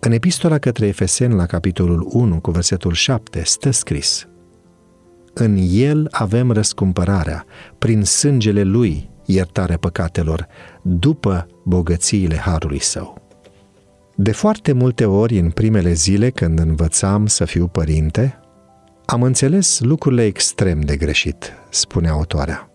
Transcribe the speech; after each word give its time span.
În 0.00 0.12
epistola 0.12 0.58
către 0.58 0.86
Efeseni, 0.86 1.34
la 1.34 1.46
capitolul 1.46 2.08
1, 2.12 2.40
cu 2.40 2.50
versetul 2.50 2.92
7, 2.92 3.42
stă 3.44 3.70
scris 3.70 4.28
În 5.34 5.58
El 5.70 6.08
avem 6.10 6.50
răscumpărarea, 6.50 7.44
prin 7.78 8.04
sângele 8.04 8.62
Lui 8.62 9.10
iertarea 9.24 9.76
păcatelor, 9.76 10.46
după 10.82 11.46
bogățiile 11.64 12.36
Harului 12.36 12.78
Său. 12.78 13.22
De 14.14 14.32
foarte 14.32 14.72
multe 14.72 15.04
ori, 15.04 15.38
în 15.38 15.50
primele 15.50 15.92
zile, 15.92 16.30
când 16.30 16.58
învățam 16.58 17.26
să 17.26 17.44
fiu 17.44 17.66
părinte, 17.66 18.38
am 19.04 19.22
înțeles 19.22 19.80
lucrurile 19.80 20.24
extrem 20.24 20.80
de 20.80 20.96
greșit, 20.96 21.52
spune 21.70 22.08
autoarea. 22.08 22.70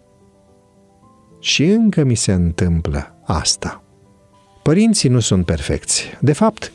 Și 1.39 1.65
încă 1.65 2.03
mi 2.03 2.15
se 2.15 2.33
întâmplă 2.33 3.15
asta. 3.23 3.83
Părinții 4.63 5.09
nu 5.09 5.19
sunt 5.19 5.45
perfecți. 5.45 6.03
De 6.21 6.33
fapt, 6.33 6.71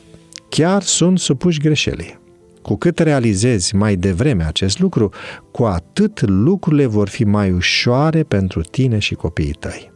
chiar 0.59 0.81
sunt 0.81 1.19
supuși 1.19 1.59
greșelii. 1.59 2.19
Cu 2.61 2.75
cât 2.75 2.99
realizezi 2.99 3.75
mai 3.75 3.95
devreme 3.95 4.43
acest 4.43 4.79
lucru, 4.79 5.09
cu 5.51 5.63
atât 5.63 6.21
lucrurile 6.21 6.85
vor 6.85 7.09
fi 7.09 7.23
mai 7.23 7.51
ușoare 7.51 8.23
pentru 8.23 8.61
tine 8.61 8.99
și 8.99 9.15
copiii 9.15 9.53
tăi. 9.53 9.91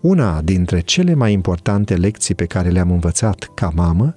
Una 0.00 0.40
dintre 0.42 0.80
cele 0.80 1.14
mai 1.14 1.32
importante 1.32 1.94
lecții 1.94 2.34
pe 2.34 2.44
care 2.44 2.68
le-am 2.68 2.90
învățat 2.90 3.50
ca 3.54 3.72
mamă 3.74 4.16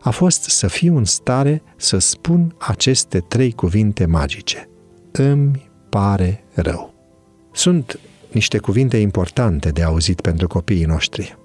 a 0.00 0.10
fost 0.10 0.42
să 0.42 0.66
fiu 0.66 0.96
în 0.96 1.04
stare 1.04 1.62
să 1.76 1.98
spun 1.98 2.54
aceste 2.58 3.18
trei 3.18 3.52
cuvinte 3.52 4.06
magice. 4.06 4.68
Îmi 5.12 5.70
pare 5.88 6.44
rău. 6.54 6.94
Sunt 7.52 7.98
niște 8.32 8.58
cuvinte 8.58 8.96
importante 8.96 9.68
de 9.68 9.82
auzit 9.82 10.20
pentru 10.20 10.46
copiii 10.46 10.84
noștri. 10.84 11.38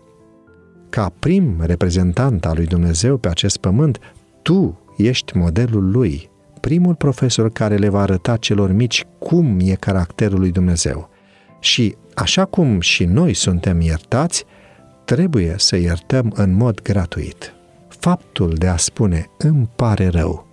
Ca 0.95 1.11
prim 1.19 1.55
reprezentant 1.59 2.45
al 2.45 2.53
lui 2.55 2.65
Dumnezeu 2.65 3.17
pe 3.17 3.27
acest 3.27 3.57
pământ, 3.57 3.99
tu 4.41 4.79
ești 4.97 5.37
modelul 5.37 5.91
lui, 5.91 6.29
primul 6.61 6.95
profesor 6.95 7.51
care 7.51 7.75
le 7.75 7.89
va 7.89 8.01
arăta 8.01 8.37
celor 8.37 8.71
mici 8.71 9.05
cum 9.19 9.59
e 9.61 9.73
caracterul 9.73 10.39
lui 10.39 10.51
Dumnezeu. 10.51 11.09
Și 11.59 11.95
așa 12.13 12.45
cum 12.45 12.79
și 12.79 13.03
noi 13.03 13.33
suntem 13.33 13.81
iertați, 13.81 14.45
trebuie 15.05 15.53
să 15.57 15.75
iertăm 15.75 16.33
în 16.35 16.53
mod 16.53 16.81
gratuit. 16.81 17.53
Faptul 17.87 18.53
de 18.53 18.67
a 18.67 18.77
spune 18.77 19.29
îmi 19.37 19.69
pare 19.75 20.07
rău 20.07 20.47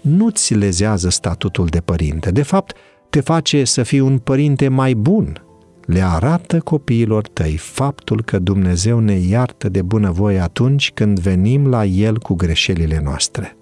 nu-ți 0.00 0.54
lezează 0.54 1.08
statutul 1.08 1.66
de 1.66 1.80
părinte. 1.80 2.30
De 2.30 2.42
fapt, 2.42 2.76
te 3.10 3.20
face 3.20 3.64
să 3.64 3.82
fii 3.82 4.00
un 4.00 4.18
părinte 4.18 4.68
mai 4.68 4.94
bun. 4.94 5.45
Le 5.86 6.02
arată 6.02 6.60
copiilor 6.60 7.26
tăi 7.26 7.56
faptul 7.56 8.22
că 8.22 8.38
Dumnezeu 8.38 8.98
ne 8.98 9.14
iartă 9.14 9.68
de 9.68 9.82
bunăvoie 9.82 10.38
atunci 10.38 10.92
când 10.92 11.18
venim 11.18 11.66
la 11.66 11.84
El 11.84 12.18
cu 12.18 12.34
greșelile 12.34 13.00
noastre 13.04 13.56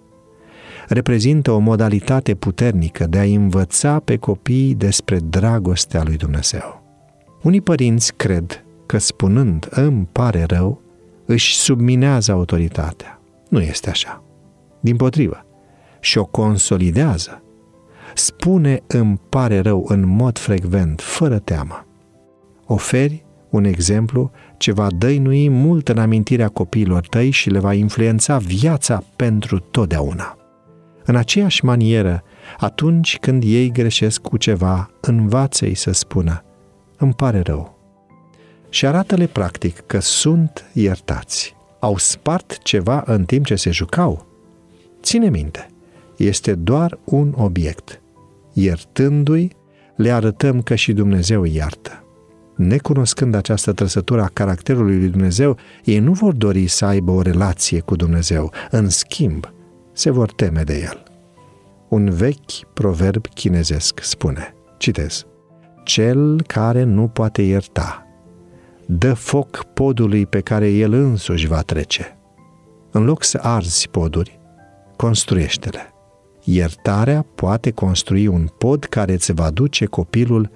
reprezintă 0.89 1.51
o 1.51 1.59
modalitate 1.59 2.35
puternică 2.35 3.07
de 3.07 3.19
a 3.19 3.23
învăța 3.23 3.99
pe 3.99 4.17
copii 4.17 4.75
despre 4.75 5.19
dragostea 5.19 6.03
lui 6.03 6.17
Dumnezeu. 6.17 6.83
Unii 7.43 7.61
părinți 7.61 8.15
cred 8.15 8.65
că 8.87 8.99
spunând 8.99 9.69
îmi 9.71 10.09
pare 10.13 10.45
rău, 10.45 10.83
își 11.25 11.57
subminează 11.57 12.33
autoritatea. 12.33 13.21
Nu 13.49 13.61
este 13.61 13.91
așa. 13.91 14.23
Din 14.81 14.97
potrivă, 14.97 15.47
și 16.01 16.19
o 16.19 16.25
consolidează. 16.25 17.43
Spune 18.15 18.83
îmi 18.87 19.21
pare 19.29 19.61
rău 19.61 19.85
în 19.89 20.07
mod 20.07 20.39
frecvent, 20.39 21.01
fără 21.01 21.39
teamă. 21.39 21.87
Oferi 22.67 23.25
un 23.51 23.65
exemplu 23.65 24.31
ce 24.57 24.73
va 24.73 24.87
dăinui 24.99 25.49
mult 25.49 25.89
în 25.89 25.99
amintirea 25.99 26.49
copiilor 26.49 27.07
tăi 27.07 27.31
și 27.31 27.51
le 27.51 27.59
va 27.59 27.75
influența 27.75 28.39
viața 28.39 29.03
pentru 29.17 29.59
totdeauna. 29.59 30.39
În 31.05 31.17
aceeași 31.17 31.65
manieră, 31.65 32.23
atunci 32.59 33.19
când 33.19 33.43
ei 33.47 33.73
greșesc 33.73 34.21
cu 34.21 34.37
ceva, 34.37 34.91
învață-i 35.01 35.75
să 35.75 35.93
spună, 35.93 36.45
îmi 36.97 37.13
pare 37.13 37.41
rău. 37.41 37.79
Și 38.69 38.87
arată-le 38.87 39.27
practic 39.27 39.81
că 39.87 40.01
sunt 40.01 40.71
iertați. 40.73 41.55
Au 41.81 41.97
spart 41.97 42.59
ceva 42.63 43.03
în 43.07 43.25
timp 43.25 43.45
ce 43.45 43.55
se 43.55 43.71
jucau. 43.71 44.27
Ține 45.03 45.31
minte, 45.31 45.67
este 46.17 46.55
doar 46.55 46.99
un 47.05 47.35
obiect. 47.37 48.03
Iertându-i, 48.53 49.51
le 49.97 50.11
arătăm 50.11 50.63
că 50.63 50.75
și 50.75 50.93
Dumnezeu 50.93 51.45
iartă. 51.45 52.04
Necunoscând 52.57 53.35
această 53.35 53.73
trăsătură 53.73 54.23
a 54.23 54.31
caracterului 54.33 54.99
lui 54.99 55.09
Dumnezeu, 55.09 55.57
ei 55.85 55.99
nu 55.99 56.13
vor 56.13 56.33
dori 56.33 56.67
să 56.67 56.85
aibă 56.85 57.11
o 57.11 57.23
relație 57.23 57.81
cu 57.81 57.97
Dumnezeu. 57.97 58.53
În 58.71 58.89
schimb, 58.89 59.53
se 59.93 60.11
vor 60.11 60.33
teme 60.33 60.63
de 60.63 60.81
el. 60.81 61.03
Un 61.89 62.11
vechi 62.11 62.73
proverb 62.75 63.27
chinezesc 63.27 64.01
spune, 64.03 64.55
citez, 64.79 65.27
Cel 65.85 66.43
care 66.43 66.83
nu 66.83 67.09
poate 67.09 67.43
ierta, 67.43 68.07
dă 68.87 69.15
foc 69.15 69.65
podului 69.65 70.27
pe 70.27 70.41
care 70.41 70.69
el 70.69 70.93
însuși 70.93 71.47
va 71.47 71.61
trece. 71.61 72.19
În 72.91 73.05
loc 73.05 73.23
să 73.23 73.39
arzi 73.43 73.89
poduri, 73.89 74.41
construiește-le. 74.97 75.93
Iertarea 76.45 77.27
poate 77.35 77.71
construi 77.71 78.27
un 78.27 78.47
pod 78.59 78.85
care 78.85 79.13
îți 79.13 79.33
va 79.33 79.51
duce 79.51 79.85
copilul 79.85 80.51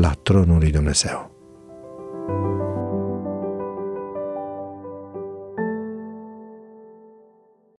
la 0.00 0.14
tronul 0.22 0.58
lui 0.58 0.70
Dumnezeu. 0.70 1.37